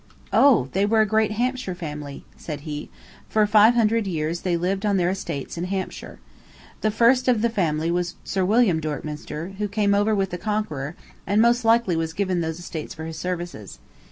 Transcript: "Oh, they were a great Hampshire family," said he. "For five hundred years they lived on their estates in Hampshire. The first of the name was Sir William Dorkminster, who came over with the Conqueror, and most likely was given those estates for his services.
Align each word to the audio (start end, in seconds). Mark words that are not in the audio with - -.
"Oh, 0.33 0.67
they 0.71 0.83
were 0.83 1.01
a 1.01 1.05
great 1.05 1.33
Hampshire 1.33 1.75
family," 1.75 2.25
said 2.35 2.61
he. 2.61 2.89
"For 3.29 3.45
five 3.45 3.75
hundred 3.75 4.07
years 4.07 4.41
they 4.41 4.57
lived 4.57 4.83
on 4.83 4.97
their 4.97 5.11
estates 5.11 5.59
in 5.59 5.65
Hampshire. 5.65 6.17
The 6.81 6.89
first 6.89 7.27
of 7.27 7.43
the 7.43 7.49
name 7.49 7.93
was 7.93 8.15
Sir 8.23 8.43
William 8.43 8.81
Dorkminster, 8.81 9.49
who 9.59 9.67
came 9.67 9.93
over 9.93 10.15
with 10.15 10.31
the 10.31 10.39
Conqueror, 10.39 10.95
and 11.27 11.39
most 11.39 11.63
likely 11.63 11.95
was 11.95 12.13
given 12.13 12.41
those 12.41 12.57
estates 12.57 12.95
for 12.95 13.05
his 13.05 13.19
services. 13.19 13.77